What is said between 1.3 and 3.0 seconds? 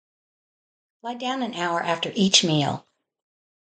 an hour after each meal.